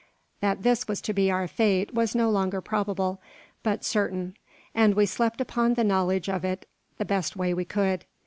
That 0.39 0.63
this 0.63 0.87
was 0.87 0.99
to 1.01 1.13
be 1.13 1.29
our 1.29 1.47
fate 1.47 1.93
was 1.93 2.15
no 2.15 2.31
longer 2.31 2.59
probable, 2.59 3.21
but 3.61 3.85
certain; 3.85 4.35
and 4.73 4.95
we 4.95 5.05
slept 5.05 5.39
upon 5.39 5.75
the 5.75 5.83
knowledge 5.83 6.27
of 6.27 6.43
it 6.43 6.67
the 6.97 7.05
best 7.05 7.35
way 7.35 7.53
we 7.53 7.65
could. 7.65 8.05